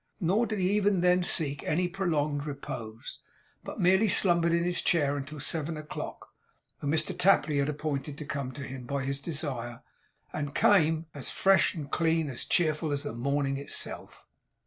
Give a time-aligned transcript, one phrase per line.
[0.19, 3.19] Nor did he even then seek any prolonged repose,
[3.63, 6.29] but merely slumbered in his chair, until seven o'clock,
[6.79, 9.83] when Mr Tapley had appointed to come to him by his desire;
[10.33, 14.25] and came as fresh and clean and cheerful as the morning itself.